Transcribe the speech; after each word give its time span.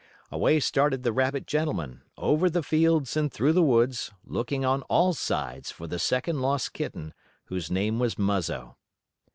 Away 0.31 0.59
started 0.59 1.03
the 1.03 1.13
rabbit 1.13 1.45
gentleman, 1.45 2.01
over 2.17 2.49
the 2.49 2.63
fields 2.63 3.15
and 3.15 3.31
through 3.31 3.53
the 3.53 3.61
woods, 3.61 4.09
looking 4.25 4.65
on 4.65 4.81
all 4.89 5.13
sides 5.13 5.69
for 5.69 5.85
the 5.85 5.99
second 5.99 6.41
lost 6.41 6.73
kitten, 6.73 7.13
whose 7.49 7.69
name 7.69 7.99
was 7.99 8.17
Muzzo. 8.17 8.77